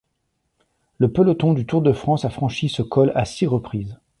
Le 0.97 1.11
peloton 1.13 1.53
du 1.53 1.67
Tour 1.67 1.83
de 1.83 1.93
France 1.93 2.25
a 2.25 2.31
franchi 2.31 2.69
ce 2.69 2.81
col 2.81 3.11
à 3.13 3.23
six 3.23 3.45
reprises. 3.45 3.99